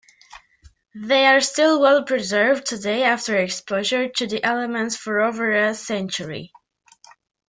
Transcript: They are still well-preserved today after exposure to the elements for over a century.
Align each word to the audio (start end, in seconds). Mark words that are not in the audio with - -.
They 0.95 1.27
are 1.27 1.41
still 1.41 1.79
well-preserved 1.79 2.65
today 2.65 3.03
after 3.03 3.37
exposure 3.37 4.09
to 4.09 4.25
the 4.25 4.43
elements 4.43 4.95
for 4.95 5.21
over 5.21 5.51
a 5.53 5.75
century. 5.75 6.51